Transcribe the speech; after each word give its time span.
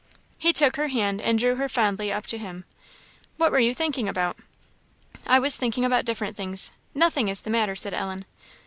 He 0.39 0.51
took 0.51 0.77
her 0.77 0.87
hand 0.87 1.21
and 1.21 1.37
drew 1.37 1.57
her 1.57 1.69
fondly 1.69 2.11
up 2.11 2.25
to 2.25 2.39
him. 2.39 2.65
"What 3.37 3.51
were 3.51 3.59
you 3.59 3.71
thinking 3.75 4.09
about?" 4.09 4.35
"I 5.27 5.37
was 5.37 5.57
thinking 5.57 5.85
about 5.85 6.05
different 6.05 6.35
things 6.35 6.71
nothing 6.95 7.27
is 7.27 7.41
the 7.43 7.51
matter," 7.51 7.75
said 7.75 7.93
Ellen. 7.93 8.25